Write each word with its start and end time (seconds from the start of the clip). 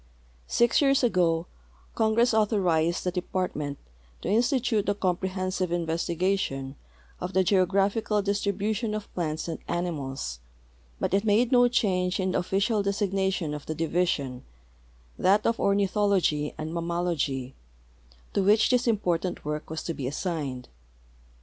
Six 0.47 0.81
years 0.81 1.03
ago 1.03 1.45
Congress 1.93 2.33
authorized 2.33 3.03
the 3.03 3.11
Department 3.11 3.77
to 4.23 4.29
institute 4.29 4.89
a 4.89 4.95
compre 4.95 5.29
hensive 5.29 5.69
investigation 5.71 6.75
of 7.19 7.33
the 7.33 7.43
geographical 7.43 8.23
distribution 8.23 8.95
of 8.95 9.13
plants 9.13 9.47
and 9.47 9.59
animals, 9.67 10.39
but 10.99 11.13
it 11.13 11.23
made 11.23 11.51
no 11.51 11.67
change 11.67 12.19
in 12.19 12.31
the 12.31 12.39
official 12.39 12.81
designation 12.81 13.53
of 13.53 13.67
the 13.67 13.75
division— 13.75 14.43
that 15.27 15.45
of 15.45 15.59
Ornithology 15.59 16.55
and 16.57 16.71
Mammalogy— 16.73 17.53
to 18.33 18.41
which 18.41 18.71
this 18.71 18.87
important 18.87 19.45
work 19.45 19.69
was 19.69 19.83
to 19.83 19.93
be 19.93 20.07
assigned. 20.07 20.67